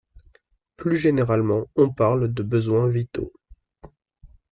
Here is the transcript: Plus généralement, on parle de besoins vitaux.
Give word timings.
Plus 0.77 0.97
généralement, 0.97 1.67
on 1.75 1.93
parle 1.93 2.33
de 2.33 2.41
besoins 2.41 2.89
vitaux. 2.89 3.31